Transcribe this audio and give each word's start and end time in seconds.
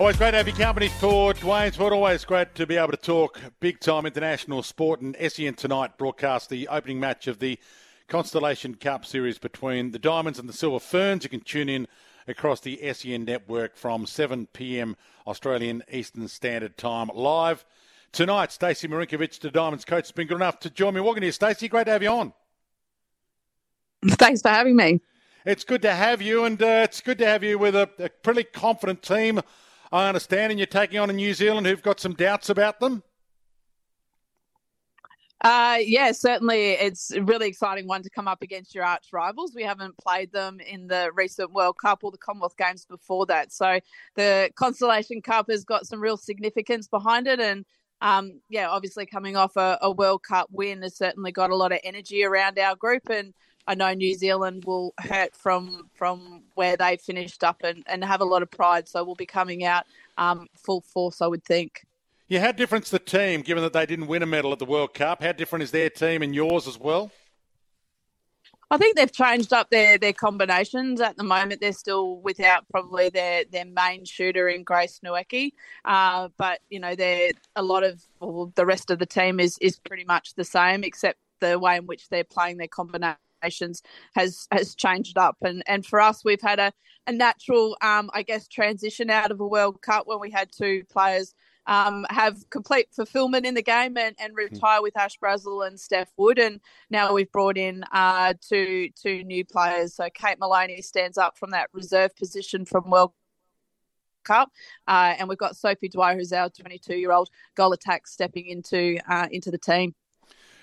Always 0.00 0.16
great 0.16 0.30
to 0.30 0.36
have 0.36 0.46
your 0.46 0.56
company 0.56 0.86
for 0.86 1.34
Dwayne 1.34 1.72
Sport. 1.72 1.92
Always 1.92 2.24
great 2.24 2.54
to 2.54 2.68
be 2.68 2.76
able 2.76 2.92
to 2.92 2.96
talk 2.96 3.40
big 3.58 3.80
time 3.80 4.06
international 4.06 4.62
sport. 4.62 5.00
And 5.00 5.16
SEN 5.28 5.54
tonight 5.54 5.98
broadcast 5.98 6.50
the 6.50 6.68
opening 6.68 7.00
match 7.00 7.26
of 7.26 7.40
the 7.40 7.58
Constellation 8.06 8.76
Cup 8.76 9.04
series 9.04 9.40
between 9.40 9.90
the 9.90 9.98
Diamonds 9.98 10.38
and 10.38 10.48
the 10.48 10.52
Silver 10.52 10.78
Ferns. 10.78 11.24
You 11.24 11.30
can 11.30 11.40
tune 11.40 11.68
in 11.68 11.88
across 12.28 12.60
the 12.60 12.78
SEN 12.92 13.24
network 13.24 13.74
from 13.76 14.06
7 14.06 14.46
p.m. 14.52 14.96
Australian 15.26 15.82
Eastern 15.90 16.28
Standard 16.28 16.76
Time 16.76 17.10
live. 17.12 17.64
Tonight, 18.12 18.52
Stacey 18.52 18.86
Marinkovich, 18.86 19.40
the 19.40 19.50
Diamonds 19.50 19.84
coach, 19.84 20.04
has 20.04 20.12
been 20.12 20.28
good 20.28 20.36
enough 20.36 20.60
to 20.60 20.70
join 20.70 20.94
me. 20.94 21.00
Welcome 21.00 21.24
here, 21.24 21.32
Stacey. 21.32 21.66
Great 21.66 21.86
to 21.86 21.90
have 21.90 22.04
you 22.04 22.10
on. 22.10 22.32
Thanks 24.10 24.42
for 24.42 24.50
having 24.50 24.76
me. 24.76 25.00
It's 25.44 25.64
good 25.64 25.82
to 25.82 25.92
have 25.92 26.22
you, 26.22 26.44
and 26.44 26.62
uh, 26.62 26.82
it's 26.84 27.00
good 27.00 27.18
to 27.18 27.26
have 27.26 27.42
you 27.42 27.58
with 27.58 27.74
a, 27.74 27.90
a 27.98 28.10
pretty 28.10 28.44
confident 28.44 29.02
team 29.02 29.40
I 29.90 30.08
understand, 30.08 30.52
and 30.52 30.58
you're 30.58 30.66
taking 30.66 30.98
on 30.98 31.10
a 31.10 31.12
New 31.14 31.32
Zealand 31.34 31.66
who've 31.66 31.82
got 31.82 32.00
some 32.00 32.14
doubts 32.14 32.50
about 32.50 32.80
them. 32.80 33.02
Uh, 35.40 35.78
yeah, 35.80 36.10
certainly. 36.10 36.72
It's 36.72 37.12
a 37.12 37.22
really 37.22 37.46
exciting 37.46 37.86
one 37.86 38.02
to 38.02 38.10
come 38.10 38.26
up 38.26 38.42
against 38.42 38.74
your 38.74 38.84
arch 38.84 39.06
rivals. 39.12 39.52
We 39.54 39.62
haven't 39.62 39.96
played 39.98 40.32
them 40.32 40.58
in 40.60 40.88
the 40.88 41.10
recent 41.14 41.52
World 41.52 41.76
Cup 41.80 42.00
or 42.02 42.10
the 42.10 42.18
Commonwealth 42.18 42.56
Games 42.56 42.84
before 42.84 43.24
that. 43.26 43.52
So 43.52 43.78
the 44.16 44.50
Constellation 44.56 45.22
Cup 45.22 45.46
has 45.48 45.64
got 45.64 45.86
some 45.86 46.00
real 46.00 46.16
significance 46.16 46.88
behind 46.88 47.28
it. 47.28 47.38
And 47.38 47.64
um, 48.00 48.40
yeah, 48.48 48.68
obviously 48.68 49.06
coming 49.06 49.36
off 49.36 49.56
a, 49.56 49.78
a 49.80 49.92
World 49.92 50.24
Cup 50.24 50.48
win 50.50 50.82
has 50.82 50.96
certainly 50.96 51.30
got 51.30 51.50
a 51.50 51.56
lot 51.56 51.72
of 51.72 51.78
energy 51.84 52.24
around 52.24 52.58
our 52.58 52.74
group. 52.74 53.08
And 53.08 53.32
I 53.68 53.74
know 53.74 53.92
New 53.92 54.14
Zealand 54.14 54.64
will 54.64 54.94
hurt 54.98 55.36
from 55.36 55.90
from 55.94 56.42
where 56.54 56.76
they 56.76 56.96
finished 56.96 57.44
up 57.44 57.60
and, 57.62 57.84
and 57.86 58.02
have 58.02 58.22
a 58.22 58.24
lot 58.24 58.42
of 58.42 58.50
pride. 58.50 58.88
So 58.88 59.04
we'll 59.04 59.14
be 59.14 59.26
coming 59.26 59.62
out 59.62 59.84
um, 60.16 60.48
full 60.54 60.80
force, 60.80 61.20
I 61.20 61.26
would 61.26 61.44
think. 61.44 61.84
Yeah, 62.28 62.40
how 62.40 62.52
different's 62.52 62.90
the 62.90 62.98
team, 62.98 63.42
given 63.42 63.62
that 63.62 63.74
they 63.74 63.84
didn't 63.84 64.06
win 64.06 64.22
a 64.22 64.26
medal 64.26 64.52
at 64.52 64.58
the 64.58 64.64
World 64.64 64.94
Cup? 64.94 65.22
How 65.22 65.32
different 65.32 65.62
is 65.62 65.70
their 65.70 65.90
team 65.90 66.22
and 66.22 66.34
yours 66.34 66.66
as 66.66 66.78
well? 66.78 67.10
I 68.70 68.78
think 68.78 68.96
they've 68.96 69.12
changed 69.12 69.52
up 69.52 69.70
their, 69.70 69.98
their 69.98 70.12
combinations. 70.12 71.00
At 71.00 71.16
the 71.16 71.24
moment, 71.24 71.60
they're 71.60 71.72
still 71.72 72.20
without 72.20 72.68
probably 72.70 73.08
their, 73.10 73.44
their 73.50 73.64
main 73.64 74.04
shooter 74.04 74.48
in 74.48 74.62
Grace 74.62 75.00
Nweke. 75.04 75.52
Uh, 75.84 76.28
but, 76.36 76.60
you 76.68 76.80
know, 76.80 76.94
they're 76.94 77.32
a 77.56 77.62
lot 77.62 77.82
of 77.82 78.02
well, 78.20 78.52
the 78.56 78.66
rest 78.66 78.90
of 78.90 78.98
the 78.98 79.06
team 79.06 79.40
is, 79.40 79.56
is 79.58 79.78
pretty 79.78 80.04
much 80.04 80.34
the 80.34 80.44
same, 80.44 80.84
except 80.84 81.18
the 81.40 81.58
way 81.58 81.76
in 81.76 81.86
which 81.86 82.08
they're 82.08 82.24
playing 82.24 82.58
their 82.58 82.68
combination 82.68 83.16
nations 83.42 83.82
has 84.14 84.46
has 84.50 84.74
changed 84.74 85.18
up 85.18 85.36
and 85.42 85.62
and 85.66 85.84
for 85.84 86.00
us 86.00 86.24
we've 86.24 86.42
had 86.42 86.58
a, 86.58 86.72
a 87.06 87.12
natural 87.12 87.76
um, 87.82 88.10
I 88.12 88.22
guess 88.22 88.48
transition 88.48 89.10
out 89.10 89.30
of 89.30 89.40
a 89.40 89.46
World 89.46 89.80
Cup 89.82 90.06
when 90.06 90.20
we 90.20 90.30
had 90.30 90.50
two 90.52 90.84
players 90.90 91.34
um, 91.66 92.06
have 92.08 92.48
complete 92.48 92.88
fulfillment 92.96 93.44
in 93.44 93.54
the 93.54 93.62
game 93.62 93.98
and, 93.98 94.16
and 94.18 94.32
hmm. 94.32 94.36
retire 94.36 94.80
with 94.80 94.96
Ash 94.96 95.18
Brazill 95.22 95.66
and 95.66 95.78
Steph 95.78 96.10
Wood 96.16 96.38
and 96.38 96.60
now 96.90 97.12
we've 97.12 97.30
brought 97.32 97.58
in 97.58 97.84
uh, 97.92 98.34
two 98.40 98.88
two 99.00 99.22
new 99.24 99.44
players 99.44 99.94
so 99.94 100.08
Kate 100.14 100.38
Moloney 100.38 100.82
stands 100.82 101.18
up 101.18 101.36
from 101.36 101.50
that 101.50 101.68
reserve 101.72 102.14
position 102.16 102.64
from 102.64 102.90
World 102.90 103.12
Cup, 104.28 104.50
uh, 104.86 105.14
and 105.18 105.28
we've 105.28 105.38
got 105.38 105.56
Sophie 105.56 105.88
Dwyer, 105.88 106.14
who's 106.14 106.32
our 106.34 106.50
22-year-old 106.50 107.30
goal 107.56 107.72
attack, 107.72 108.06
stepping 108.06 108.46
into 108.46 108.98
uh, 109.08 109.26
into 109.30 109.50
the 109.50 109.58
team. 109.58 109.94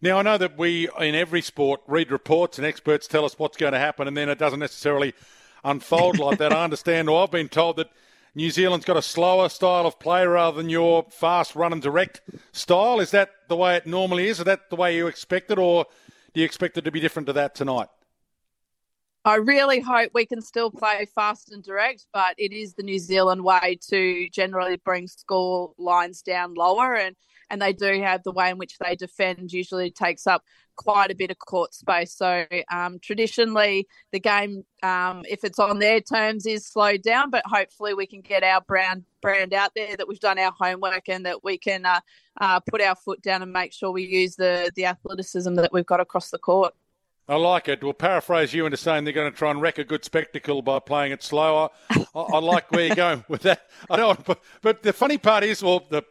Now, 0.00 0.18
I 0.18 0.22
know 0.22 0.38
that 0.38 0.56
we, 0.56 0.88
in 1.00 1.16
every 1.16 1.42
sport, 1.42 1.80
read 1.88 2.12
reports 2.12 2.56
and 2.56 2.64
experts 2.64 3.08
tell 3.08 3.24
us 3.24 3.36
what's 3.36 3.56
going 3.56 3.72
to 3.72 3.80
happen, 3.80 4.06
and 4.06 4.16
then 4.16 4.28
it 4.28 4.38
doesn't 4.38 4.60
necessarily 4.60 5.12
unfold 5.64 6.20
like 6.20 6.38
that. 6.38 6.52
I 6.52 6.62
understand, 6.64 7.08
or 7.08 7.24
I've 7.24 7.32
been 7.32 7.48
told 7.48 7.76
that 7.76 7.90
New 8.32 8.50
Zealand's 8.52 8.86
got 8.86 8.96
a 8.96 9.02
slower 9.02 9.48
style 9.48 9.86
of 9.86 9.98
play 9.98 10.24
rather 10.24 10.56
than 10.56 10.70
your 10.70 11.04
fast 11.10 11.56
run 11.56 11.72
and 11.72 11.82
direct 11.82 12.20
style. 12.52 13.00
Is 13.00 13.10
that 13.10 13.30
the 13.48 13.56
way 13.56 13.74
it 13.74 13.88
normally 13.88 14.28
is? 14.28 14.38
Is 14.38 14.44
that 14.44 14.70
the 14.70 14.76
way 14.76 14.94
you 14.94 15.08
expect 15.08 15.50
it, 15.50 15.58
or 15.58 15.86
do 16.32 16.40
you 16.40 16.46
expect 16.46 16.78
it 16.78 16.82
to 16.82 16.92
be 16.92 17.00
different 17.00 17.26
to 17.26 17.32
that 17.32 17.56
tonight? 17.56 17.88
I 19.28 19.34
really 19.34 19.78
hope 19.78 20.12
we 20.14 20.24
can 20.24 20.40
still 20.40 20.70
play 20.70 21.06
fast 21.14 21.52
and 21.52 21.62
direct, 21.62 22.06
but 22.14 22.34
it 22.38 22.50
is 22.50 22.72
the 22.72 22.82
New 22.82 22.98
Zealand 22.98 23.44
way 23.44 23.78
to 23.90 24.26
generally 24.30 24.76
bring 24.76 25.06
score 25.06 25.74
lines 25.76 26.22
down 26.22 26.54
lower 26.54 26.94
and 26.94 27.14
and 27.50 27.60
they 27.60 27.74
do 27.74 28.00
have 28.02 28.22
the 28.22 28.32
way 28.32 28.50
in 28.50 28.58
which 28.58 28.78
they 28.78 28.94
defend 28.94 29.52
usually 29.52 29.90
takes 29.90 30.26
up 30.26 30.44
quite 30.76 31.10
a 31.10 31.14
bit 31.14 31.30
of 31.30 31.38
court 31.38 31.74
space. 31.74 32.14
So 32.14 32.46
um, 32.70 32.98
traditionally, 33.00 33.86
the 34.12 34.20
game, 34.20 34.64
um, 34.82 35.24
if 35.28 35.44
it's 35.44 35.58
on 35.58 35.78
their 35.78 36.00
terms, 36.00 36.46
is 36.46 36.66
slowed 36.66 37.02
down. 37.02 37.30
But 37.30 37.42
hopefully, 37.46 37.94
we 37.94 38.06
can 38.06 38.22
get 38.22 38.42
our 38.42 38.62
brand 38.62 39.04
brand 39.20 39.52
out 39.52 39.72
there 39.74 39.96
that 39.96 40.08
we've 40.08 40.20
done 40.20 40.38
our 40.38 40.52
homework 40.58 41.08
and 41.08 41.26
that 41.26 41.44
we 41.44 41.58
can 41.58 41.84
uh, 41.84 42.00
uh, 42.40 42.60
put 42.60 42.80
our 42.80 42.94
foot 42.96 43.20
down 43.22 43.42
and 43.42 43.52
make 43.52 43.72
sure 43.74 43.90
we 43.90 44.04
use 44.04 44.36
the 44.36 44.70
the 44.74 44.86
athleticism 44.86 45.54
that 45.54 45.72
we've 45.72 45.86
got 45.86 46.00
across 46.00 46.30
the 46.30 46.38
court. 46.38 46.74
I 47.28 47.36
like 47.36 47.68
it. 47.68 47.84
We'll 47.84 47.92
paraphrase 47.92 48.54
you 48.54 48.64
into 48.64 48.78
saying 48.78 49.04
they're 49.04 49.12
going 49.12 49.30
to 49.30 49.36
try 49.36 49.50
and 49.50 49.60
wreck 49.60 49.78
a 49.78 49.84
good 49.84 50.04
spectacle 50.04 50.62
by 50.62 50.78
playing 50.78 51.12
it 51.12 51.22
slower. 51.22 51.68
I, 51.90 52.06
I 52.14 52.38
like 52.38 52.72
where 52.72 52.86
you're 52.86 52.96
going 52.96 53.24
with 53.28 53.42
that. 53.42 53.68
I 53.90 53.96
don't. 53.96 54.24
But, 54.24 54.40
but 54.62 54.82
the 54.82 54.94
funny 54.94 55.18
part 55.18 55.44
is, 55.44 55.62
well, 55.62 55.84
the 55.90 56.02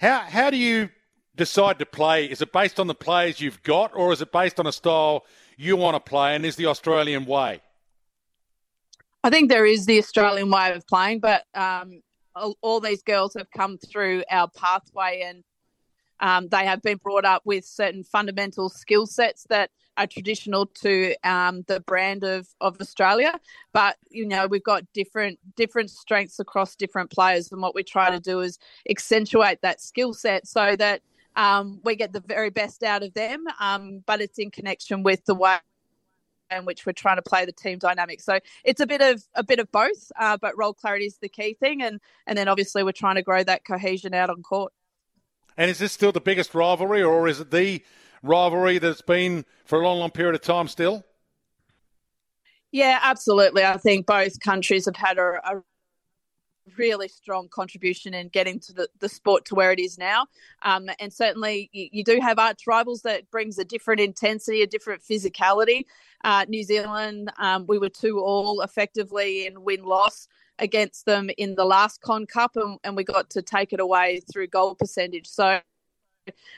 how 0.00 0.20
how 0.20 0.50
do 0.50 0.56
you 0.56 0.90
decide 1.34 1.78
to 1.80 1.86
play? 1.86 2.26
Is 2.26 2.40
it 2.40 2.52
based 2.52 2.78
on 2.78 2.86
the 2.86 2.94
players 2.94 3.40
you've 3.40 3.62
got, 3.64 3.90
or 3.96 4.12
is 4.12 4.22
it 4.22 4.30
based 4.30 4.60
on 4.60 4.66
a 4.66 4.72
style 4.72 5.24
you 5.56 5.76
want 5.76 5.96
to 5.96 6.00
play? 6.00 6.36
And 6.36 6.46
is 6.46 6.54
the 6.54 6.66
Australian 6.66 7.24
way? 7.24 7.60
I 9.24 9.30
think 9.30 9.50
there 9.50 9.66
is 9.66 9.86
the 9.86 9.98
Australian 9.98 10.50
way 10.50 10.72
of 10.72 10.86
playing, 10.86 11.18
but 11.18 11.44
um, 11.54 12.00
all, 12.62 12.80
these 12.80 13.02
girls 13.02 13.34
have 13.34 13.50
come 13.50 13.76
through 13.76 14.22
our 14.30 14.48
pathway 14.48 15.22
and 15.26 15.42
um, 16.20 16.48
they 16.48 16.64
have 16.64 16.82
been 16.82 16.98
brought 16.98 17.24
up 17.24 17.42
with 17.44 17.64
certain 17.64 18.04
fundamental 18.04 18.68
skill 18.68 19.06
sets 19.06 19.44
that 19.48 19.70
are 19.98 20.06
traditional 20.06 20.66
to 20.66 21.14
um, 21.24 21.62
the 21.66 21.80
brand 21.80 22.24
of, 22.24 22.48
of 22.60 22.80
Australia. 22.80 23.38
But 23.72 23.96
you 24.10 24.26
know, 24.26 24.46
we've 24.46 24.64
got 24.64 24.84
different 24.94 25.38
different 25.56 25.90
strengths 25.90 26.38
across 26.38 26.76
different 26.76 27.10
players, 27.10 27.52
and 27.52 27.60
what 27.60 27.74
we 27.74 27.82
try 27.82 28.10
to 28.10 28.20
do 28.20 28.40
is 28.40 28.58
accentuate 28.88 29.60
that 29.62 29.80
skill 29.80 30.14
set 30.14 30.46
so 30.46 30.76
that 30.76 31.02
um, 31.36 31.80
we 31.84 31.96
get 31.96 32.12
the 32.12 32.20
very 32.20 32.50
best 32.50 32.82
out 32.82 33.02
of 33.02 33.12
them. 33.14 33.44
Um, 33.60 34.02
but 34.06 34.20
it's 34.20 34.38
in 34.38 34.50
connection 34.50 35.02
with 35.02 35.24
the 35.26 35.34
way 35.34 35.58
in 36.50 36.64
which 36.64 36.86
we're 36.86 36.92
trying 36.92 37.16
to 37.16 37.22
play 37.22 37.44
the 37.44 37.52
team 37.52 37.78
dynamic. 37.78 38.22
So 38.22 38.38
it's 38.64 38.80
a 38.80 38.86
bit 38.86 39.02
of 39.02 39.22
a 39.34 39.42
bit 39.42 39.58
of 39.58 39.70
both, 39.70 40.10
uh, 40.18 40.38
but 40.40 40.56
role 40.56 40.72
clarity 40.72 41.06
is 41.06 41.18
the 41.18 41.28
key 41.28 41.54
thing, 41.54 41.82
and 41.82 42.00
and 42.26 42.38
then 42.38 42.48
obviously 42.48 42.82
we're 42.84 42.92
trying 42.92 43.16
to 43.16 43.22
grow 43.22 43.42
that 43.42 43.64
cohesion 43.64 44.14
out 44.14 44.30
on 44.30 44.42
court. 44.42 44.72
And 45.56 45.68
is 45.68 45.80
this 45.80 45.90
still 45.90 46.12
the 46.12 46.20
biggest 46.20 46.54
rivalry, 46.54 47.02
or 47.02 47.26
is 47.26 47.40
it 47.40 47.50
the 47.50 47.82
rivalry 48.22 48.78
that's 48.78 49.02
been 49.02 49.44
for 49.64 49.80
a 49.80 49.84
long, 49.84 49.98
long 49.98 50.10
period 50.10 50.34
of 50.34 50.40
time 50.40 50.68
still? 50.68 51.04
Yeah, 52.70 52.98
absolutely. 53.02 53.64
I 53.64 53.78
think 53.78 54.06
both 54.06 54.40
countries 54.40 54.84
have 54.84 54.96
had 54.96 55.18
a, 55.18 55.40
a 55.44 55.62
really 56.76 57.08
strong 57.08 57.48
contribution 57.48 58.12
in 58.14 58.28
getting 58.28 58.60
to 58.60 58.72
the, 58.72 58.88
the 58.98 59.08
sport 59.08 59.44
to 59.46 59.54
where 59.54 59.72
it 59.72 59.78
is 59.78 59.96
now. 59.96 60.26
Um, 60.62 60.90
and 61.00 61.12
certainly 61.12 61.70
you, 61.72 61.88
you, 61.92 62.04
do 62.04 62.20
have 62.20 62.38
arch 62.38 62.66
rivals 62.66 63.02
that 63.02 63.30
brings 63.30 63.58
a 63.58 63.64
different 63.64 64.00
intensity, 64.00 64.62
a 64.62 64.66
different 64.66 65.02
physicality. 65.02 65.84
Uh, 66.24 66.44
New 66.48 66.62
Zealand, 66.62 67.32
um, 67.38 67.64
we 67.66 67.78
were 67.78 67.88
two 67.88 68.20
all 68.20 68.60
effectively 68.60 69.46
in 69.46 69.64
win 69.64 69.84
loss 69.84 70.28
against 70.58 71.06
them 71.06 71.30
in 71.38 71.54
the 71.54 71.64
last 71.64 72.00
Con 72.00 72.26
Cup, 72.26 72.52
and, 72.56 72.78
and 72.84 72.96
we 72.96 73.04
got 73.04 73.30
to 73.30 73.42
take 73.42 73.72
it 73.72 73.80
away 73.80 74.20
through 74.30 74.48
goal 74.48 74.74
percentage. 74.74 75.28
So 75.28 75.60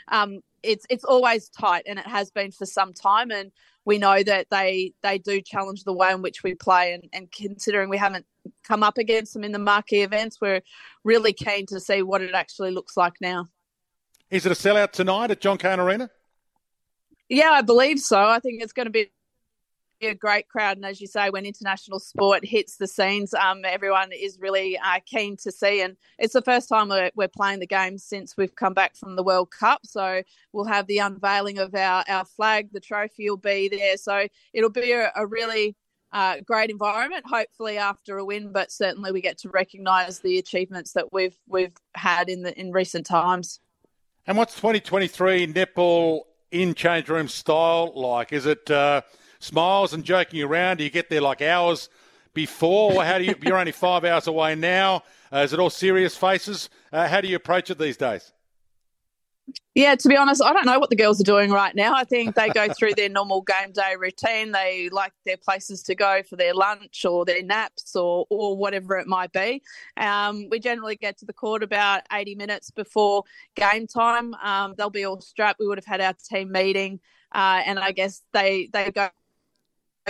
um, 0.09 0.41
it's 0.63 0.87
it's 0.91 1.05
always 1.05 1.49
tight, 1.49 1.85
and 1.87 1.99
it 1.99 2.07
has 2.07 2.31
been 2.31 2.53
for 2.53 2.67
some 2.67 2.93
time. 2.93 3.31
And 3.31 3.51
we 3.85 3.99
know 3.99 4.23
that 4.23 4.49
they 4.51 4.93
they 5.03 5.19
do 5.19 5.41
challenge 5.41 5.85
the 5.85 5.93
way 5.93 6.13
in 6.13 6.23
which 6.23 6.43
we 6.43 6.55
play. 6.55 6.93
And, 6.93 7.09
and 7.13 7.33
considering 7.33 7.89
we 7.89 7.99
haven't 7.99 8.27
come 8.65 8.83
up 8.83 8.99
against 8.99 9.35
them 9.35 9.45
in 9.45 9.53
the 9.53 9.59
marquee 9.59 10.03
events, 10.03 10.39
we're 10.41 10.63
really 11.05 11.33
keen 11.33 11.67
to 11.67 11.81
see 11.81 12.03
what 12.03 12.23
it 12.23 12.35
actually 12.35 12.71
looks 12.71 12.97
like 12.97 13.15
now. 13.21 13.49
Is 14.31 14.47
it 14.47 14.53
a 14.53 14.55
sellout 14.55 14.93
tonight 14.93 15.31
at 15.31 15.41
John 15.41 15.59
Cain 15.59 15.81
Arena? 15.81 16.11
Yeah, 17.29 17.51
I 17.51 17.63
believe 17.63 18.01
so. 18.01 18.21
I 18.21 18.41
think 18.41 18.63
it's 18.63 18.73
going 18.73 18.87
to 18.87 18.93
be 18.93 19.11
a 20.09 20.15
great 20.15 20.49
crowd, 20.49 20.77
and 20.77 20.87
as 20.87 21.01
you 21.01 21.07
say, 21.07 21.31
when 21.31 21.45
international 21.45 21.99
sport 21.99 22.45
hits 22.45 22.77
the 22.77 22.87
scenes, 22.87 23.35
um, 23.35 23.63
everyone 23.65 24.11
is 24.13 24.39
really 24.41 24.79
uh, 24.79 25.01
keen 25.05 25.37
to 25.39 25.53
see. 25.53 25.83
And 25.83 25.97
it's 26.19 26.33
the 26.33 26.43
first 26.43 26.69
time 26.69 26.89
we're, 26.89 27.11
we're 27.15 27.29
playing 27.29 27.61
the 27.61 27.67
game 27.67 27.99
since 27.99 28.37
we've 28.37 28.55
come 28.55 28.75
back 28.75 28.97
from 28.97 29.17
the 29.17 29.23
World 29.23 29.51
Cup. 29.51 29.81
So 29.85 30.23
we'll 30.53 30.65
have 30.65 30.87
the 30.87 30.99
unveiling 30.99 31.59
of 31.59 31.75
our, 31.75 32.05
our 32.09 32.25
flag, 32.25 32.73
the 32.73 32.81
trophy 32.81 33.29
will 33.29 33.37
be 33.37 33.69
there. 33.69 33.97
So 33.97 34.27
it'll 34.53 34.71
be 34.71 34.93
a, 34.93 35.13
a 35.15 35.27
really 35.27 35.77
uh, 36.13 36.37
great 36.45 36.71
environment. 36.71 37.25
Hopefully, 37.27 37.79
after 37.79 38.19
a 38.19 38.25
win, 38.25 38.53
but 38.53 38.73
certainly 38.73 39.13
we 39.13 39.21
get 39.21 39.39
to 39.39 39.49
recognise 39.51 40.21
the 40.21 40.39
achievements 40.39 40.93
that 40.93 41.13
we've 41.13 41.37
we've 41.47 41.77
had 41.95 42.29
in 42.29 42.43
the 42.43 42.59
in 42.59 42.73
recent 42.73 43.07
times. 43.07 43.61
And 44.27 44.37
what's 44.37 44.55
2023 44.57 45.53
netball 45.53 46.23
in 46.51 46.75
change 46.75 47.09
room 47.09 47.29
style 47.29 47.93
like? 47.95 48.33
Is 48.33 48.47
it 48.47 48.71
uh, 48.71 49.03
smiles 49.41 49.93
and 49.93 50.05
joking 50.05 50.43
around? 50.43 50.77
Do 50.77 50.85
you 50.85 50.91
get 50.91 51.11
there 51.11 51.21
like 51.21 51.43
hours 51.43 51.89
before? 52.33 53.05
How 53.05 53.19
do 53.19 53.25
you? 53.25 53.35
You're 53.43 53.59
only 53.59 53.73
five 53.73 54.05
hours 54.05 54.29
away 54.29 54.55
now. 54.55 55.03
Uh, 55.33 55.39
is 55.39 55.53
it 55.53 55.59
all 55.59 55.71
serious 55.71 56.17
faces? 56.17 56.71
Uh, 56.93 57.09
how 57.09 57.21
do 57.21 57.29
you 57.29 57.37
approach 57.37 57.71
it 57.71 57.79
these 57.79 57.97
days? 57.97 58.33
Yeah, 59.75 59.95
to 59.95 60.09
be 60.09 60.17
honest, 60.17 60.43
I 60.43 60.53
don't 60.53 60.67
know 60.67 60.79
what 60.79 60.91
the 60.91 60.97
girls 60.97 61.21
are 61.21 61.25
doing 61.25 61.51
right 61.51 61.75
now. 61.75 61.95
I 61.95 62.03
think 62.03 62.35
they 62.35 62.49
go 62.51 62.73
through 62.73 62.95
their 62.95 63.09
normal 63.21 63.43
game 63.43 63.73
day 63.73 63.95
routine. 63.99 64.51
They 64.51 64.89
like 64.91 65.13
their 65.25 65.37
places 65.37 65.83
to 65.85 65.95
go 65.95 66.23
for 66.29 66.37
their 66.37 66.55
lunch 66.55 67.05
or 67.05 67.25
their 67.25 67.43
naps 67.43 67.95
or, 67.95 68.27
or 68.31 68.57
whatever 68.57 68.99
it 68.99 69.07
might 69.07 69.33
be. 69.33 69.63
Um, 69.97 70.49
we 70.51 70.59
generally 70.59 70.97
get 70.97 71.19
to 71.19 71.25
the 71.25 71.33
court 71.33 71.63
about 71.63 72.03
80 72.13 72.35
minutes 72.35 72.71
before 72.71 73.23
game 73.55 73.87
time. 73.87 74.35
Um, 74.35 74.75
they'll 74.77 74.91
be 74.91 75.05
all 75.05 75.21
strapped. 75.21 75.61
We 75.61 75.69
would 75.69 75.79
have 75.79 75.87
had 75.87 76.01
our 76.01 76.15
team 76.15 76.51
meeting, 76.51 76.99
uh, 77.33 77.63
and 77.65 77.79
I 77.79 77.93
guess 77.93 78.23
they, 78.33 78.69
they 78.73 78.91
go 78.91 79.09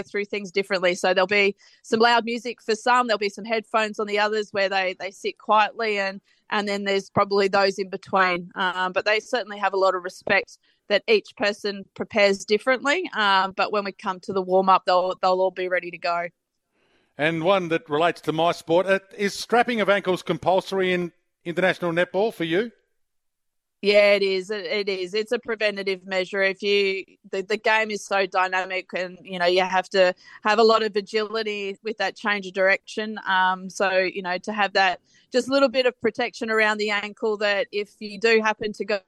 through 0.02 0.24
things 0.26 0.50
differently. 0.50 0.94
So 0.94 1.14
there'll 1.14 1.26
be 1.26 1.56
some 1.82 2.00
loud 2.00 2.24
music 2.24 2.60
for 2.62 2.74
some, 2.74 3.06
there'll 3.06 3.18
be 3.18 3.28
some 3.28 3.44
headphones 3.44 3.98
on 3.98 4.06
the 4.06 4.18
others 4.18 4.50
where 4.52 4.68
they, 4.68 4.96
they 4.98 5.10
sit 5.10 5.38
quietly 5.38 5.98
and 5.98 6.20
and 6.52 6.68
then 6.68 6.84
there's 6.84 7.10
probably 7.10 7.48
those 7.48 7.78
in 7.78 7.88
between. 7.88 8.50
Um, 8.56 8.92
but 8.92 9.04
they 9.04 9.20
certainly 9.20 9.58
have 9.58 9.72
a 9.72 9.76
lot 9.76 9.94
of 9.94 10.02
respect 10.02 10.58
that 10.88 11.04
each 11.06 11.36
person 11.36 11.84
prepares 11.94 12.44
differently. 12.44 13.08
Um, 13.16 13.52
but 13.52 13.72
when 13.72 13.84
we 13.84 13.92
come 13.92 14.18
to 14.20 14.32
the 14.32 14.42
warm 14.42 14.68
up, 14.68 14.84
they'll 14.84 15.14
they'll 15.22 15.40
all 15.40 15.52
be 15.52 15.68
ready 15.68 15.90
to 15.90 15.98
go. 15.98 16.26
And 17.16 17.44
one 17.44 17.68
that 17.68 17.88
relates 17.88 18.20
to 18.22 18.32
my 18.32 18.52
sport 18.52 18.86
is 19.16 19.34
strapping 19.34 19.80
of 19.80 19.88
ankles 19.88 20.22
compulsory 20.22 20.92
in 20.92 21.12
international 21.44 21.92
netball 21.92 22.32
for 22.32 22.44
you. 22.44 22.72
Yeah, 23.82 24.12
it 24.12 24.22
is. 24.22 24.50
It 24.50 24.90
is. 24.90 25.14
It's 25.14 25.32
a 25.32 25.38
preventative 25.38 26.06
measure. 26.06 26.42
If 26.42 26.62
you 26.62 27.04
the, 27.30 27.42
the 27.42 27.56
game 27.56 27.90
is 27.90 28.04
so 28.04 28.26
dynamic, 28.26 28.90
and 28.94 29.18
you 29.22 29.38
know 29.38 29.46
you 29.46 29.62
have 29.62 29.88
to 29.90 30.14
have 30.42 30.58
a 30.58 30.62
lot 30.62 30.82
of 30.82 30.94
agility 30.94 31.78
with 31.82 31.96
that 31.96 32.14
change 32.14 32.46
of 32.46 32.52
direction. 32.52 33.18
Um, 33.26 33.70
so 33.70 33.98
you 33.98 34.20
know 34.20 34.36
to 34.36 34.52
have 34.52 34.74
that 34.74 35.00
just 35.32 35.48
a 35.48 35.52
little 35.52 35.70
bit 35.70 35.86
of 35.86 35.98
protection 36.02 36.50
around 36.50 36.76
the 36.76 36.90
ankle 36.90 37.38
that 37.38 37.68
if 37.72 37.94
you 38.00 38.20
do 38.20 38.42
happen 38.42 38.74
to 38.74 38.84
go 38.84 39.00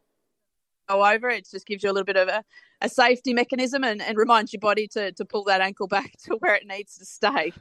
go 0.89 1.05
over, 1.05 1.29
it 1.29 1.47
just 1.51 1.67
gives 1.67 1.83
you 1.83 1.91
a 1.91 1.93
little 1.93 2.07
bit 2.07 2.17
of 2.17 2.29
a, 2.29 2.43
a 2.81 2.89
safety 2.89 3.35
mechanism 3.35 3.85
and, 3.85 4.01
and 4.01 4.17
reminds 4.17 4.55
your 4.55 4.61
body 4.61 4.89
to 4.89 5.13
to 5.13 5.25
pull 5.27 5.45
that 5.45 5.61
ankle 5.61 5.87
back 5.99 6.13
to 6.25 6.37
where 6.37 6.55
it 6.55 6.67
needs 6.67 6.97
to 6.97 7.05
stay. 7.05 7.53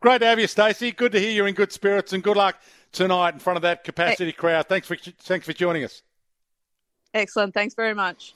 Great 0.00 0.18
to 0.18 0.26
have 0.26 0.38
you, 0.38 0.46
Stacey. 0.46 0.92
Good 0.92 1.12
to 1.12 1.20
hear 1.20 1.30
you're 1.30 1.48
in 1.48 1.54
good 1.54 1.72
spirits, 1.72 2.12
and 2.12 2.22
good 2.22 2.36
luck 2.36 2.60
tonight 2.92 3.32
in 3.32 3.40
front 3.40 3.56
of 3.56 3.62
that 3.62 3.84
capacity 3.84 4.32
crowd. 4.32 4.66
Thanks 4.68 4.86
for 4.86 4.96
thanks 4.96 5.46
for 5.46 5.54
joining 5.54 5.84
us. 5.84 6.02
Excellent. 7.14 7.54
Thanks 7.54 7.74
very 7.74 7.94
much. 7.94 8.34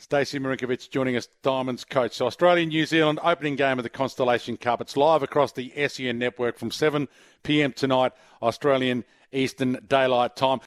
Stacey 0.00 0.38
Marinkovich 0.38 0.90
joining 0.90 1.16
us, 1.16 1.28
Diamonds 1.42 1.84
coach. 1.84 2.12
So 2.12 2.26
Australia 2.26 2.64
New 2.64 2.86
Zealand 2.86 3.18
opening 3.24 3.56
game 3.56 3.78
of 3.78 3.82
the 3.82 3.90
Constellation 3.90 4.56
Cup. 4.56 4.80
It's 4.80 4.96
live 4.96 5.24
across 5.24 5.50
the 5.50 5.72
SEN 5.88 6.18
network 6.18 6.56
from 6.56 6.70
7 6.70 7.08
p.m. 7.42 7.72
tonight, 7.72 8.12
Australian 8.40 9.04
Eastern 9.32 9.78
Daylight 9.88 10.36
Time. 10.36 10.56